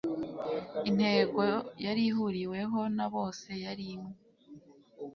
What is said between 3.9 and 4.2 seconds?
imwe